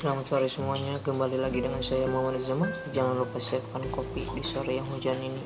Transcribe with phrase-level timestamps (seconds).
[0.00, 2.72] Selamat sore semuanya, kembali lagi dengan saya Muhammad Zaman.
[2.96, 5.44] Jangan lupa siapkan kopi di sore yang hujan ini,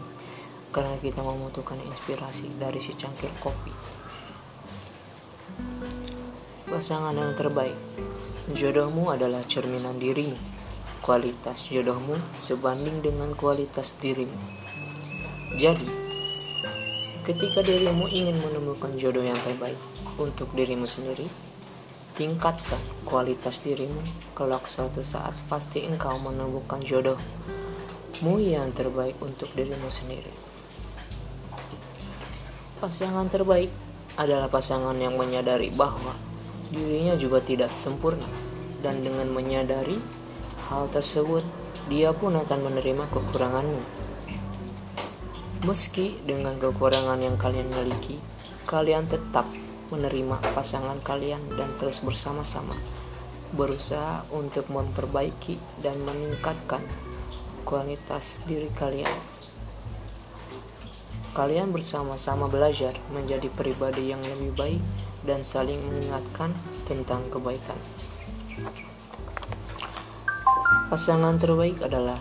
[0.71, 3.75] karena kita membutuhkan inspirasi dari si cangkir kopi.
[6.71, 7.75] Pasangan yang terbaik,
[8.55, 10.39] jodohmu adalah cerminan dirimu.
[11.03, 14.39] Kualitas jodohmu sebanding dengan kualitas dirimu.
[15.59, 15.91] Jadi,
[17.27, 19.83] ketika dirimu ingin menemukan jodoh yang terbaik
[20.15, 21.27] untuk dirimu sendiri,
[22.15, 23.99] Tingkatkan kualitas dirimu,
[24.39, 30.31] kelak suatu saat pasti engkau menemukan jodohmu yang terbaik untuk dirimu sendiri.
[32.79, 33.67] Pasangan terbaik
[34.15, 36.15] adalah pasangan yang menyadari bahwa
[36.71, 38.31] dirinya juga tidak sempurna
[38.79, 39.99] dan dengan menyadari
[40.71, 41.43] hal tersebut
[41.91, 43.83] dia pun akan menerima kekuranganmu.
[45.67, 48.23] Meski dengan kekurangan yang kalian miliki,
[48.71, 49.51] kalian tetap
[49.95, 52.75] menerima pasangan kalian dan terus bersama-sama
[53.55, 56.83] berusaha untuk memperbaiki dan meningkatkan
[57.63, 59.15] kualitas diri kalian.
[61.35, 64.83] Kalian bersama-sama belajar menjadi pribadi yang lebih baik
[65.27, 66.51] dan saling mengingatkan
[66.87, 67.79] tentang kebaikan.
[70.91, 72.19] Pasangan terbaik adalah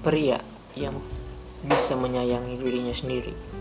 [0.00, 0.40] pria
[0.76, 0.96] yang
[1.64, 3.55] bisa menyayangi dirinya sendiri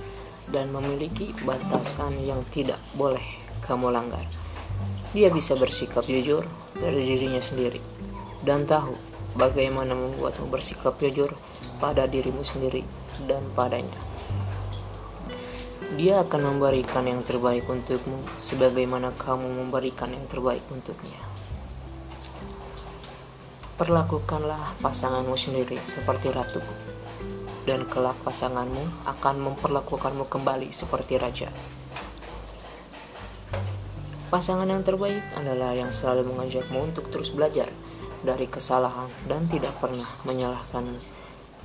[0.53, 3.23] dan memiliki batasan yang tidak boleh
[3.65, 4.21] kamu langgar.
[5.15, 6.43] Dia bisa bersikap jujur
[6.75, 7.79] dari dirinya sendiri
[8.43, 8.93] dan tahu
[9.39, 11.33] bagaimana membuatmu bersikap jujur
[11.79, 12.85] pada dirimu sendiri
[13.25, 13.99] dan padanya.
[15.95, 21.19] Dia akan memberikan yang terbaik untukmu sebagaimana kamu memberikan yang terbaik untuknya.
[23.80, 26.59] Perlakukanlah pasanganmu sendiri seperti ratu
[27.66, 31.49] dan kelak pasanganmu akan memperlakukanmu kembali seperti raja.
[34.30, 37.70] Pasangan yang terbaik adalah yang selalu mengajakmu untuk terus belajar
[38.26, 40.98] dari kesalahan dan tidak pernah menyalahkanmu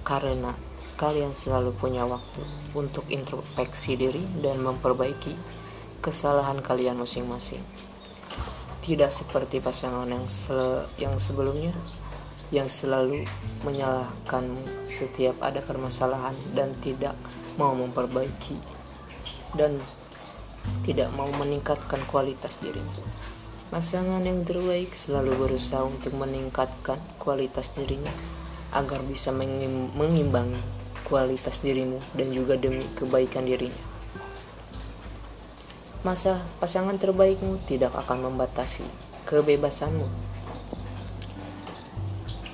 [0.05, 0.53] karena
[1.00, 2.44] kalian selalu punya waktu
[2.77, 5.32] untuk introspeksi diri dan memperbaiki
[6.05, 7.65] kesalahan kalian masing-masing.
[8.84, 11.72] Tidak seperti pasangan yang, se yang sebelumnya
[12.50, 13.27] yang selalu
[13.62, 17.15] menyalahkanmu setiap ada permasalahan dan tidak
[17.55, 18.59] mau memperbaiki
[19.55, 19.78] dan
[20.83, 23.03] tidak mau meningkatkan kualitas dirimu.
[23.71, 28.11] Pasangan yang terbaik selalu berusaha untuk meningkatkan kualitas dirinya
[28.75, 30.59] agar bisa mengimbangi
[31.06, 33.87] kualitas dirimu dan juga demi kebaikan dirinya.
[36.03, 38.82] Masa pasangan terbaikmu tidak akan membatasi
[39.28, 40.30] kebebasanmu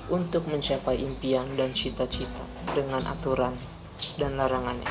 [0.07, 3.55] untuk mencapai impian dan cita-cita dengan aturan
[4.15, 4.87] dan larangannya.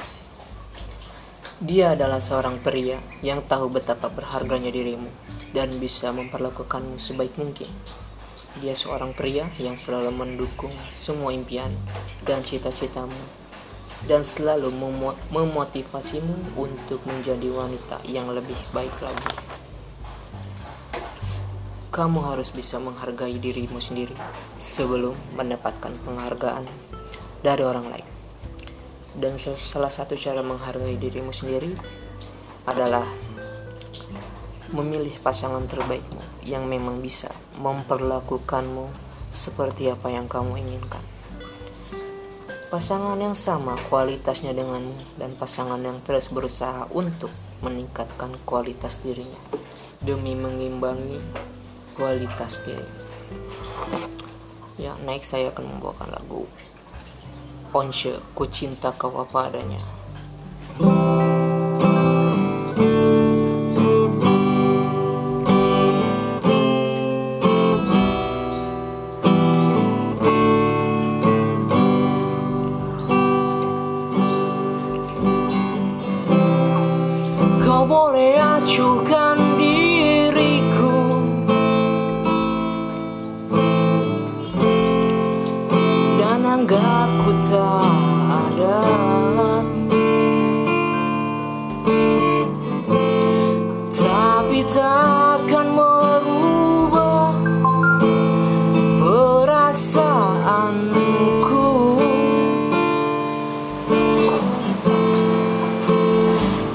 [1.57, 5.09] Dia adalah seorang pria yang tahu betapa berharganya dirimu
[5.57, 7.73] dan bisa memperlakukanmu sebaik mungkin.
[8.61, 11.73] Dia seorang pria yang selalu mendukung semua impian
[12.29, 13.17] dan cita-citamu
[14.05, 14.69] dan selalu
[15.33, 19.33] memotivasimu untuk menjadi wanita yang lebih baik lagi.
[21.97, 24.13] Kamu harus bisa menghargai dirimu sendiri
[24.61, 26.69] sebelum mendapatkan penghargaan
[27.41, 28.09] dari orang lain.
[29.17, 31.73] Dan salah satu cara menghargai dirimu sendiri
[32.69, 33.09] adalah
[34.77, 37.33] memilih pasangan terbaikmu yang memang bisa
[37.65, 38.93] memperlakukanmu
[39.33, 41.01] seperti apa yang kamu inginkan.
[42.69, 47.33] Pasangan yang sama kualitasnya denganmu dan pasangan yang terus berusaha untuk
[47.65, 49.41] meningkatkan kualitas dirinya
[50.05, 51.56] demi mengimbangi
[51.97, 52.85] kualitas diri
[54.77, 56.45] ya next saya akan membawakan lagu
[57.75, 59.81] Once ku cinta kau apa adanya
[87.47, 87.87] tak
[88.27, 88.83] ada
[93.95, 97.39] Tapi takkan merubah
[98.99, 99.95] perasaanku.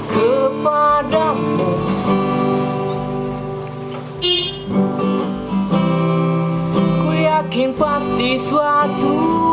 [0.08, 1.72] Kepadamu.
[7.02, 9.51] Ku yakin pasti suatu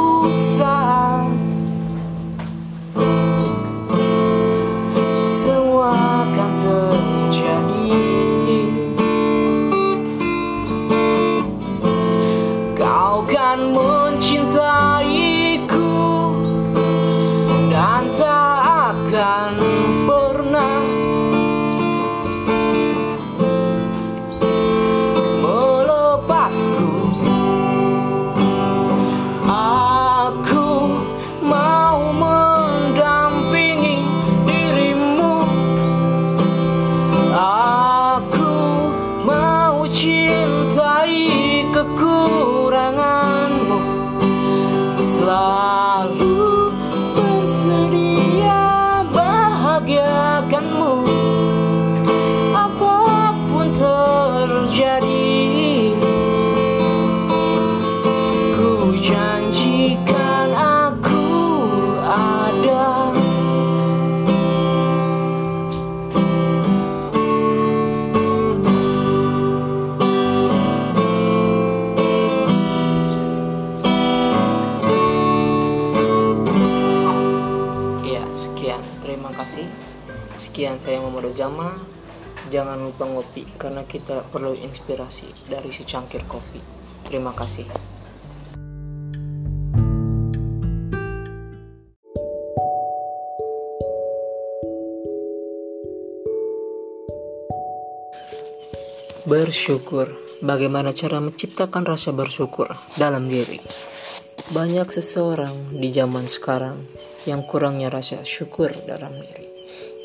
[81.50, 81.74] Zama.
[82.54, 86.62] Jangan lupa ngopi karena kita perlu inspirasi dari secangkir kopi.
[87.02, 87.66] Terima kasih.
[99.26, 100.14] Bersyukur.
[100.46, 103.58] Bagaimana cara menciptakan rasa bersyukur dalam diri?
[104.54, 106.78] Banyak seseorang di zaman sekarang
[107.26, 109.39] yang kurangnya rasa syukur dalam diri.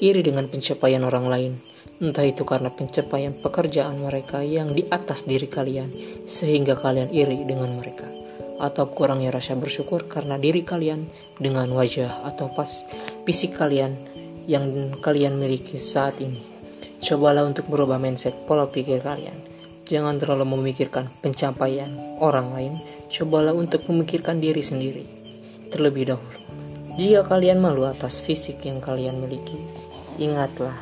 [0.04, 1.52] Iri dengan pencapaian orang lain,
[1.96, 5.88] entah itu karena pencapaian pekerjaan mereka yang di atas diri kalian,
[6.28, 8.04] sehingga kalian iri dengan mereka,
[8.60, 11.08] atau kurangnya rasa bersyukur karena diri kalian
[11.40, 12.68] dengan wajah atau pas
[13.24, 13.96] fisik kalian
[14.44, 16.44] yang kalian miliki saat ini.
[17.00, 19.36] Cobalah untuk merubah mindset pola pikir kalian.
[19.88, 21.88] Jangan terlalu memikirkan pencapaian
[22.20, 22.76] orang lain.
[23.08, 25.04] Cobalah untuk memikirkan diri sendiri
[25.72, 26.38] terlebih dahulu.
[27.00, 29.73] Jika kalian malu atas fisik yang kalian miliki,
[30.20, 30.76] ingatlah.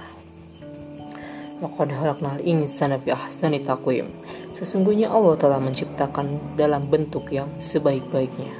[1.63, 4.11] Laqad halaqnal insana fi ahsani taqwim.
[4.59, 8.51] Sesungguhnya Allah telah menciptakan dalam bentuk yang sebaik-baiknya.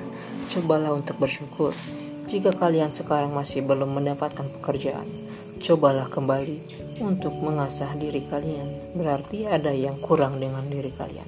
[0.51, 1.75] Cobalah untuk bersyukur.
[2.31, 5.05] Jika kalian sekarang masih belum mendapatkan pekerjaan,
[5.59, 6.59] cobalah kembali
[7.03, 8.95] untuk mengasah diri kalian.
[8.95, 11.27] Berarti ada yang kurang dengan diri kalian.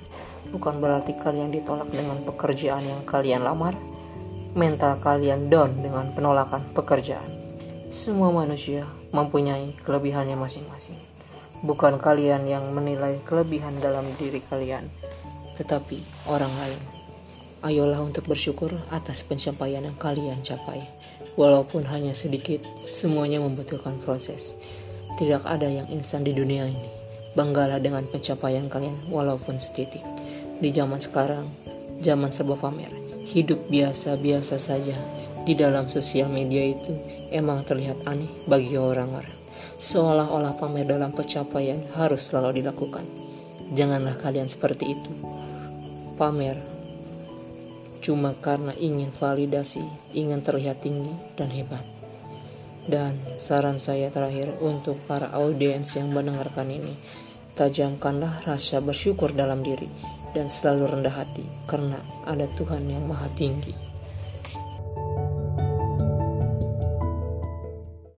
[0.55, 3.75] Bukan berarti kalian ditolak dengan pekerjaan yang kalian lamar.
[4.55, 7.44] Mental kalian down dengan penolakan pekerjaan.
[7.95, 8.83] Semua manusia
[9.15, 10.99] mempunyai kelebihannya masing-masing.
[11.63, 14.83] Bukan kalian yang menilai kelebihan dalam diri kalian,
[15.55, 16.81] tetapi orang lain.
[17.63, 20.83] Ayolah untuk bersyukur atas pencapaian yang kalian capai.
[21.39, 24.59] Walaupun hanya sedikit, semuanya membutuhkan proses.
[25.15, 26.91] Tidak ada yang instan di dunia ini.
[27.39, 30.03] Banggalah dengan pencapaian kalian walaupun setitik.
[30.59, 31.47] Di zaman sekarang,
[32.03, 32.91] zaman serba pamer,
[33.31, 34.99] hidup biasa-biasa saja
[35.47, 39.35] di dalam sosial media itu emang terlihat aneh bagi orang-orang.
[39.83, 43.03] Seolah-olah pamer dalam pencapaian harus selalu dilakukan.
[43.75, 45.13] Janganlah kalian seperti itu.
[46.15, 46.55] Pamer
[48.05, 49.83] cuma karena ingin validasi,
[50.15, 51.83] ingin terlihat tinggi dan hebat.
[52.85, 56.93] Dan saran saya terakhir untuk para audiens yang mendengarkan ini,
[57.57, 59.89] tajamkanlah rasa bersyukur dalam diri
[60.37, 61.97] dan selalu rendah hati karena
[62.29, 63.94] ada Tuhan yang maha tinggi.